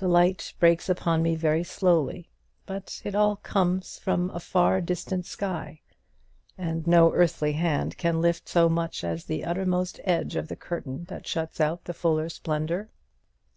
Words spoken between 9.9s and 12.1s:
edge of the curtain that shuts out the